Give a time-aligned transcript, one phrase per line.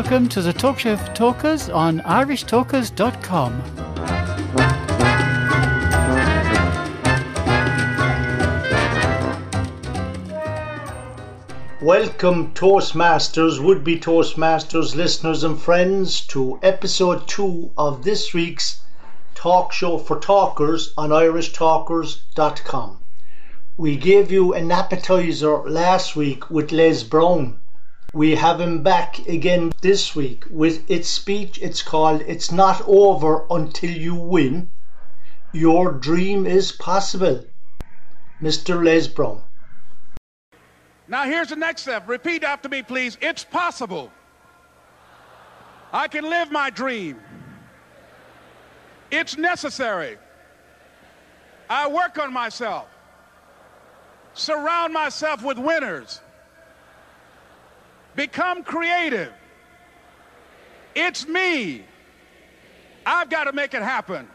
[0.00, 3.62] Welcome to the Talk Show for Talkers on irishtalkers.com.
[11.82, 18.80] Welcome, Toastmasters, would be Toastmasters, listeners, and friends, to episode two of this week's
[19.34, 23.04] Talk Show for Talkers on irishtalkers.com.
[23.76, 27.59] We gave you an appetizer last week with Les Brown.
[28.12, 31.60] We have him back again this week with its speech.
[31.62, 34.68] It's called It's Not Over Until You Win.
[35.52, 37.44] Your Dream is Possible.
[38.42, 38.84] Mr.
[38.84, 39.42] Les Brown.
[41.06, 42.08] Now, here's the next step.
[42.08, 43.16] Repeat after me, please.
[43.20, 44.10] It's possible.
[45.92, 47.16] I can live my dream.
[49.10, 50.18] It's necessary.
[51.68, 52.88] I work on myself.
[54.34, 56.20] Surround myself with winners.
[58.16, 59.32] Become creative.
[60.94, 61.84] It's me.
[63.06, 64.28] I've got to make it happen.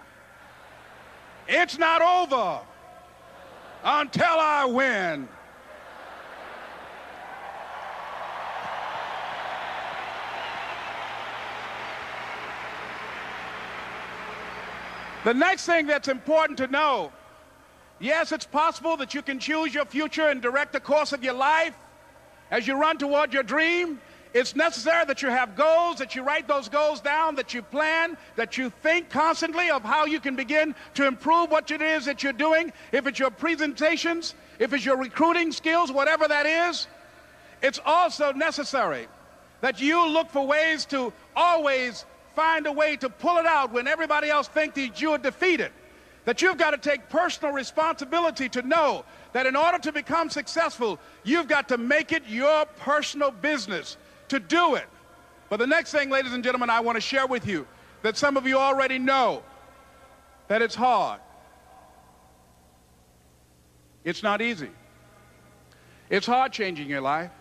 [1.48, 2.62] It's not over
[3.84, 5.28] until I win.
[15.24, 17.12] The next thing that's important to know
[18.00, 21.34] yes, it's possible that you can choose your future and direct the course of your
[21.34, 21.74] life
[22.52, 24.00] as you run toward your dream.
[24.34, 28.18] It's necessary that you have goals, that you write those goals down, that you plan,
[28.36, 32.22] that you think constantly of how you can begin to improve what it is that
[32.22, 32.74] you're doing.
[32.92, 36.88] If it's your presentations, if it's your recruiting skills, whatever that is,
[37.62, 39.08] it's also necessary
[39.62, 43.88] that you look for ways to always find a way to pull it out when
[43.88, 45.72] everybody else thinks that you are defeated.
[46.26, 51.00] That you've got to take personal responsibility to know that in order to become successful,
[51.24, 53.98] you've got to make it your personal business
[54.30, 54.88] to do it.
[55.50, 57.68] But the next thing, ladies and gentlemen, I want to share with you
[58.02, 59.44] that some of you already know
[60.48, 61.20] that it's hard.
[64.04, 64.70] It's not easy.
[66.10, 67.32] It's hard changing your life.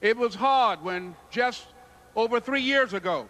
[0.00, 1.66] It was hard when just
[2.14, 3.28] over three years ago,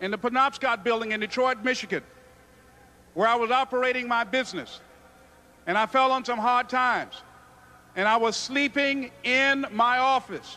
[0.00, 2.02] in the Penobscot building in Detroit, Michigan,
[3.18, 4.80] where I was operating my business.
[5.66, 7.20] And I fell on some hard times.
[7.96, 10.56] And I was sleeping in my office.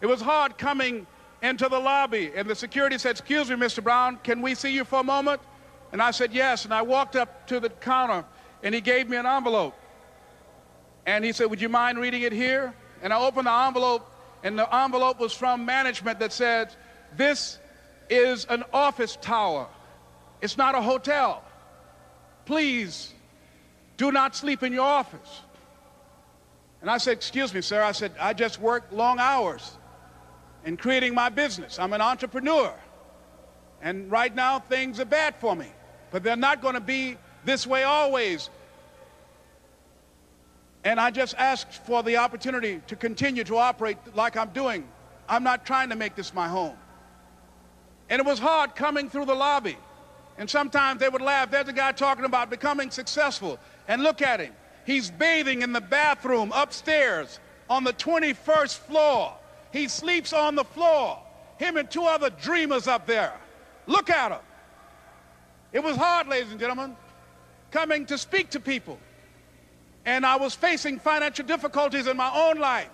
[0.00, 1.04] It was hard coming
[1.42, 3.82] into the lobby, and the security said, Excuse me, Mr.
[3.82, 5.40] Brown, can we see you for a moment?
[5.90, 6.64] And I said, Yes.
[6.64, 8.24] And I walked up to the counter,
[8.62, 9.74] and he gave me an envelope.
[11.06, 12.72] And he said, Would you mind reading it here?
[13.02, 14.08] And I opened the envelope,
[14.44, 16.72] and the envelope was from management that said,
[17.16, 17.58] This
[18.08, 19.66] is an office tower.
[20.40, 21.42] It's not a hotel.
[22.44, 23.12] Please
[23.96, 25.40] do not sleep in your office.
[26.80, 27.82] And I said, Excuse me, sir.
[27.82, 29.76] I said, I just work long hours
[30.64, 31.78] in creating my business.
[31.78, 32.72] I'm an entrepreneur.
[33.82, 35.68] And right now, things are bad for me.
[36.10, 38.50] But they're not going to be this way always.
[40.84, 44.88] And I just asked for the opportunity to continue to operate like I'm doing.
[45.28, 46.76] I'm not trying to make this my home.
[48.08, 49.76] And it was hard coming through the lobby.
[50.40, 51.50] And sometimes they would laugh.
[51.50, 53.58] There's a guy talking about becoming successful.
[53.86, 54.54] And look at him.
[54.86, 59.34] He's bathing in the bathroom upstairs on the 21st floor.
[59.70, 61.18] He sleeps on the floor.
[61.58, 63.34] Him and two other dreamers up there.
[63.86, 64.40] Look at him.
[65.74, 66.96] It was hard, ladies and gentlemen,
[67.70, 68.98] coming to speak to people.
[70.06, 72.88] And I was facing financial difficulties in my own life.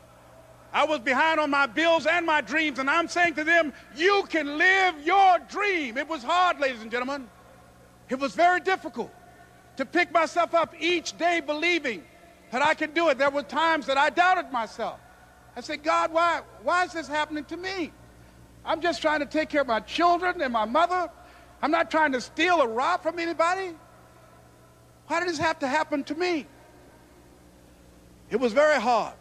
[0.73, 4.25] I was behind on my bills and my dreams, and I'm saying to them, you
[4.31, 5.97] can live your dream.
[5.97, 7.29] It was hard, ladies and gentlemen.
[8.09, 9.13] It was very difficult
[9.77, 12.05] to pick myself up each day believing
[12.51, 13.19] that I could do it.
[13.19, 14.99] There were times that I doubted myself.
[15.57, 17.91] I said, God, why, why is this happening to me?
[18.65, 21.11] I'm just trying to take care of my children and my mother.
[21.63, 23.75] I'm not trying to steal or rob from anybody.
[25.07, 26.47] Why did this have to happen to me?
[28.31, 29.15] It was very hard.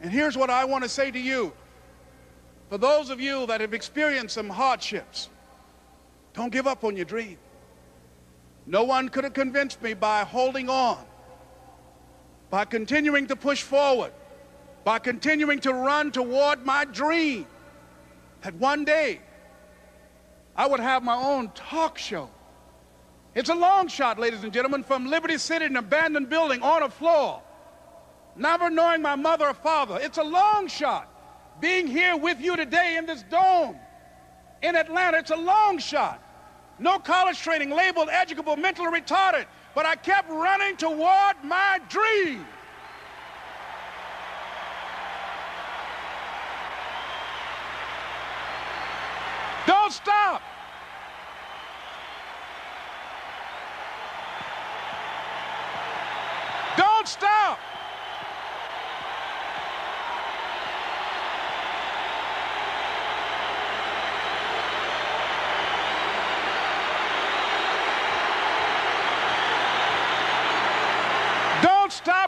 [0.00, 1.52] And here's what I want to say to you.
[2.68, 5.28] For those of you that have experienced some hardships,
[6.32, 7.38] don't give up on your dream.
[8.66, 10.98] No one could have convinced me by holding on,
[12.50, 14.12] by continuing to push forward,
[14.84, 17.46] by continuing to run toward my dream,
[18.42, 19.20] that one day
[20.56, 22.28] I would have my own talk show.
[23.34, 26.88] It's a long shot, ladies and gentlemen, from Liberty City, an abandoned building on a
[26.88, 27.42] floor
[28.38, 29.98] never knowing my mother or father.
[30.00, 31.08] It's a long shot.
[31.60, 33.76] Being here with you today in this dome
[34.62, 36.22] in Atlanta, it's a long shot
[36.78, 42.46] no college training, labeled educable, mentally retarded, but I kept running toward my dream.
[49.66, 50.42] Don't stop.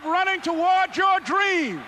[0.09, 1.83] Running toward your dream.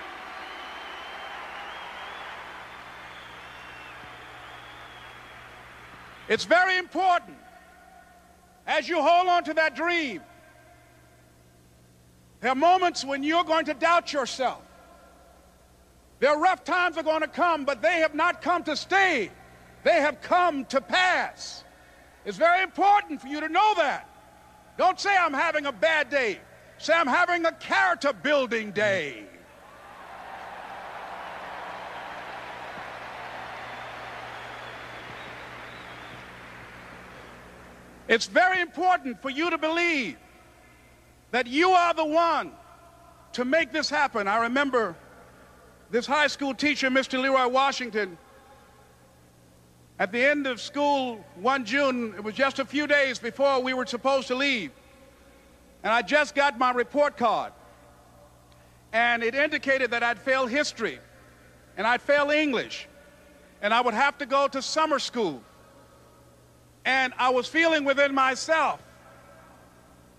[6.28, 7.36] It's very important
[8.66, 10.22] as you hold on to that dream.
[12.40, 14.62] There are moments when you're going to doubt yourself.
[16.20, 19.30] There are rough times are going to come, but they have not come to stay.
[19.82, 21.64] They have come to pass.
[22.24, 24.08] It's very important for you to know that.
[24.78, 26.40] Don't say I'm having a bad day.
[26.80, 29.24] Say I'm having a character building day.
[38.08, 40.16] It's very important for you to believe
[41.32, 42.50] that you are the one
[43.34, 44.26] to make this happen.
[44.26, 44.96] I remember
[45.90, 47.20] this high school teacher, Mr.
[47.20, 48.16] Leroy Washington,
[49.98, 53.74] at the end of school one June, it was just a few days before we
[53.74, 54.70] were supposed to leave,
[55.82, 57.52] and I just got my report card,
[58.92, 60.98] and it indicated that I'd failed history,
[61.76, 62.88] and I'd failed English,
[63.62, 65.42] and I would have to go to summer school.
[66.84, 68.82] And I was feeling within myself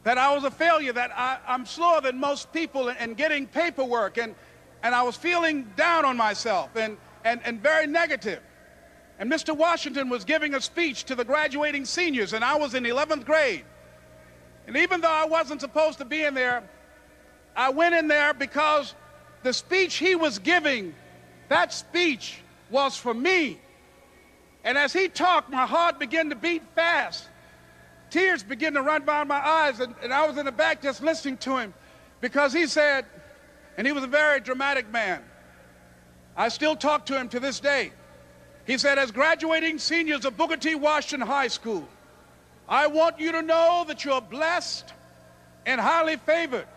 [0.04, 3.48] that I was a failure, that I, am slower than most people in, in, getting
[3.48, 4.36] paperwork, and,
[4.84, 8.42] and I was feeling down on myself and, and, and very negative.
[9.20, 9.56] And Mr.
[9.56, 13.64] Washington was giving a speech to the graduating seniors, and I was in 11th grade.
[14.68, 16.64] And even though I wasn't supposed to be in there,
[17.56, 18.96] I went in there because
[19.44, 20.94] the speech he was giving,
[21.50, 23.60] that speech was for me.
[24.64, 27.28] And as he talked, my heart began to beat fast.
[28.10, 31.02] Tears began to run down my eyes, and, and I was in the back just
[31.02, 31.74] listening to him
[32.20, 33.06] because he said,
[33.78, 35.24] and he was a very dramatic man.
[36.36, 37.92] I still talk to him to this day.
[38.66, 40.76] He said, as graduating seniors of Booker T.
[40.76, 41.88] Washington High School,
[42.68, 44.94] I want you to know that you're blessed
[45.66, 46.68] and highly favored,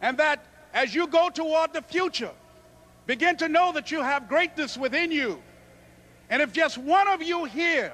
[0.00, 2.30] and that as you go toward the future,
[3.06, 5.42] begin to know that you have greatness within you.
[6.30, 7.92] And if just one of you here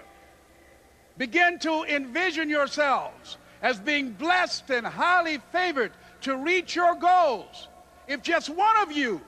[1.16, 7.68] begin to envision yourselves as being blessed and highly favored to reach your goals,
[8.06, 9.20] if just one of you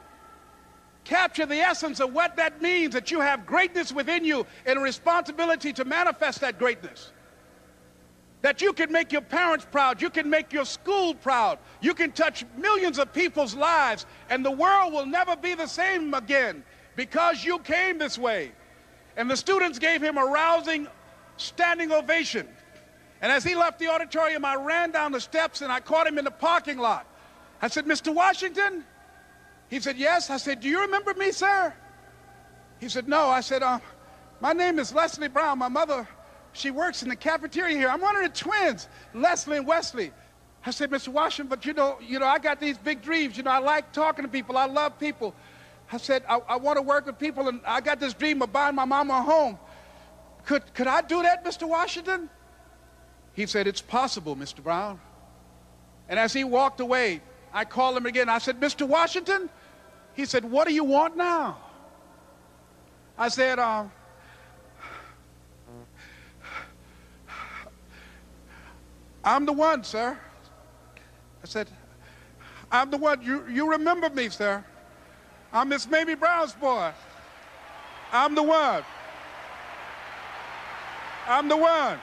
[1.05, 4.83] capture the essence of what that means, that you have greatness within you and a
[4.83, 7.11] responsibility to manifest that greatness,
[8.43, 12.13] that you can make your parents proud, you can make your school proud, you can
[12.13, 16.65] touch millions of people's lives, and the world will never be the same again
[16.97, 18.53] because you came this way.
[19.17, 20.87] And the students gave him a rousing
[21.37, 22.49] standing ovation.
[23.21, 26.17] And as he left the auditorium, I ran down the steps and I caught him
[26.17, 27.07] in the parking lot.
[27.61, 28.15] I said, Mr.
[28.15, 28.85] Washington?
[29.69, 30.31] He said, yes.
[30.31, 31.75] I said, do you remember me, sir?
[32.81, 33.29] He said, no.
[33.29, 33.79] I said, uh,
[34.41, 35.59] my name is Leslie Brown.
[35.59, 36.09] My mother,
[36.53, 37.89] she works in the cafeteria here.
[37.89, 40.13] I'm one of the twins, Leslie and Wesley.
[40.65, 41.09] I said, Mr.
[41.09, 43.37] Washington, but you know, you know, I got these big dreams.
[43.37, 44.59] You know, I like talking to people.
[44.59, 45.35] I love people.
[45.93, 48.53] I said, I, I want to work with people, and I got this dream of
[48.53, 49.59] buying my mama a home.
[50.45, 51.67] Could, could I do that, Mr.
[51.69, 52.29] Washington?
[53.33, 54.63] He said, It's possible, Mr.
[54.63, 55.01] Brown.
[56.09, 58.29] And as he walked away, I called him again.
[58.29, 58.87] I said, Mr.
[58.87, 59.49] Washington?
[60.15, 61.59] He said, What do you want now?
[63.17, 63.85] I said, uh,
[69.25, 70.19] I'm the one, sir.
[71.43, 71.69] I said,
[72.71, 73.23] I'm the one.
[73.23, 74.65] You, you remember me, sir.
[75.53, 76.93] I'm Miss Mamie Brown's boy.
[78.13, 78.83] I'm the one.
[81.27, 81.99] I'm the one.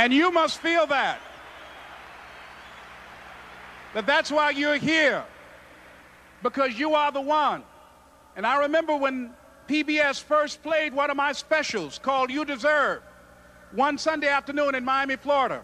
[0.00, 1.20] And you must feel that.
[3.92, 5.22] That that's why you're here.
[6.42, 7.62] Because you are the one.
[8.34, 9.34] And I remember when
[9.68, 13.02] PBS first played one of my specials called You Deserve
[13.72, 15.62] one Sunday afternoon in Miami, Florida.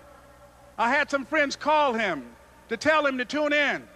[0.77, 2.27] I had some friends call him
[2.69, 3.89] to tell him to tune in.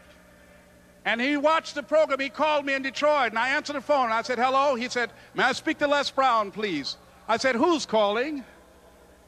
[1.04, 2.18] And he watched the program.
[2.18, 4.06] He called me in Detroit, and I answered the phone.
[4.06, 4.74] And I said, hello.
[4.74, 6.96] He said, may I speak to Les Brown, please?
[7.28, 8.42] I said, who's calling?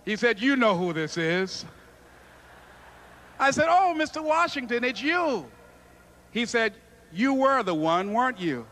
[0.04, 1.64] He said, You know who this is.
[3.38, 4.22] I said, Oh, Mr.
[4.22, 5.46] Washington, it's you.
[6.30, 6.74] He said,
[7.12, 8.66] You were the one, weren't you?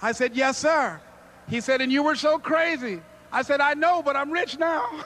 [0.00, 1.00] I said, Yes, sir.
[1.48, 3.02] He said, And you were so crazy.
[3.32, 4.84] I said, I know, but I'm rich now.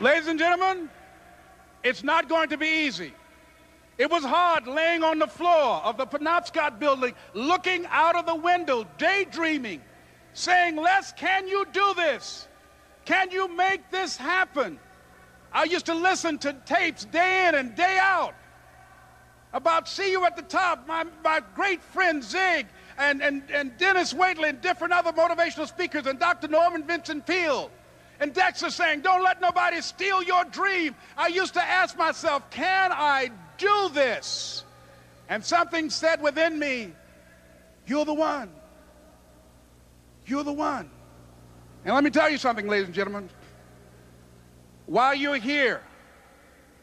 [0.00, 0.90] Ladies and gentlemen,
[1.84, 3.14] it's not going to be easy.
[3.98, 8.34] It was hard laying on the floor of the Penobscot building, looking out of the
[8.34, 9.82] window, daydreaming,
[10.32, 12.48] saying, Les, can you do this?
[13.04, 14.78] Can you make this happen?
[15.52, 18.34] I used to listen to tapes day in and day out
[19.52, 24.14] about See You at the Top, my, my great friend Zig and, and, and Dennis
[24.14, 26.48] Waitley and different other motivational speakers and Dr.
[26.48, 27.70] Norman Vincent Peale.
[28.22, 30.94] And Dexter saying, Don't let nobody steal your dream.
[31.16, 34.64] I used to ask myself, Can I do this?
[35.28, 36.92] And something said within me,
[37.84, 38.48] You're the one.
[40.24, 40.88] You're the one.
[41.84, 43.28] And let me tell you something, ladies and gentlemen.
[44.86, 45.82] While you're here,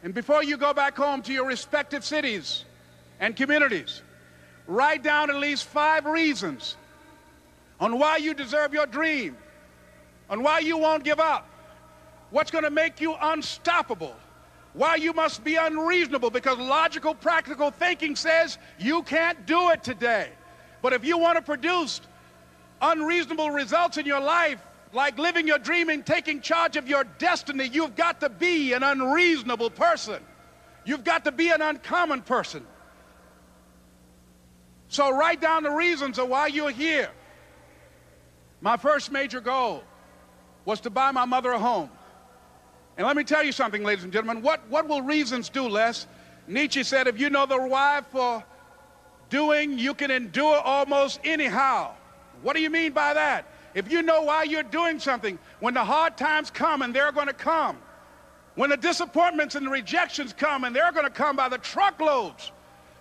[0.02, 2.66] and before you go back home to your respective cities
[3.18, 4.02] and communities,
[4.66, 6.76] write down at least five reasons
[7.80, 9.38] on why you deserve your dream,
[10.30, 11.46] on why you won't give up,
[12.30, 14.14] what's going to make you unstoppable,
[14.72, 20.28] why you must be unreasonable, because logical, practical thinking says you can't do it today.
[20.80, 22.00] But if you want to produce
[22.80, 24.60] unreasonable results in your life,
[24.92, 28.84] like living your dream and taking charge of your destiny, you've got to be an
[28.84, 30.22] unreasonable person.
[30.84, 32.64] You've got to be an uncommon person.
[34.88, 37.10] So write down the reasons of why you're here.
[38.60, 39.84] My first major goal
[40.64, 41.90] was to buy my mother a home.
[42.96, 44.42] And let me tell you something, ladies and gentlemen.
[44.42, 46.06] What, what will reasons do, Les?
[46.46, 48.44] Nietzsche said, if you know the why for
[49.30, 51.92] doing, you can endure almost anyhow.
[52.42, 53.46] What do you mean by that?
[53.74, 57.28] If you know why you're doing something, when the hard times come, and they're going
[57.28, 57.78] to come,
[58.56, 62.50] when the disappointments and the rejections come, and they're going to come by the truckloads,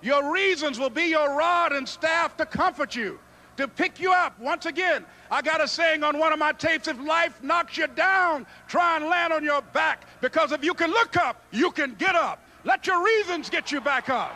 [0.02, 3.20] your reasons will be your rod and staff to comfort you,
[3.60, 4.40] to pick you up.
[4.40, 7.88] Once again, I got a saying on one of my tapes if life knocks you
[7.88, 11.94] down, try and land on your back, because if you can look up, you can
[11.96, 12.42] get up.
[12.64, 14.34] Let your reasons get you back up.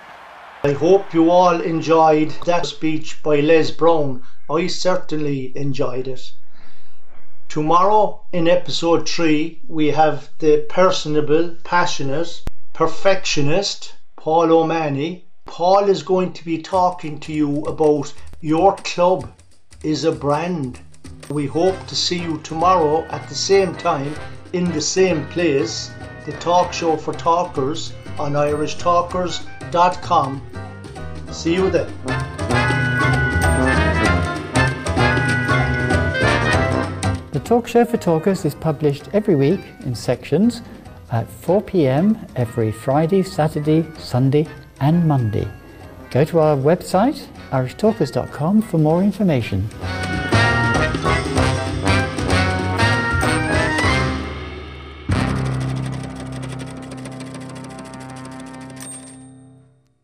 [0.65, 4.23] I hope you all enjoyed that speech by Les Brown.
[4.49, 6.31] I certainly enjoyed it.
[7.47, 15.27] Tomorrow in episode 3 we have the personable, passionate, perfectionist Paul O'Mahony.
[15.45, 18.13] Paul is going to be talking to you about
[18.43, 19.31] your club
[19.83, 20.81] is a brand.
[21.29, 24.13] We hope to see you tomorrow at the same time
[24.51, 25.89] in the same place,
[26.25, 30.41] the talk show for talkers on irishtalkers.com.
[31.31, 31.87] See you then.
[37.31, 40.61] The Talk Show for Talkers is published every week in sections
[41.11, 44.45] at 4 pm every Friday, Saturday, Sunday,
[44.81, 45.47] and Monday.
[46.11, 49.69] Go to our website, irishtalkers.com, for more information.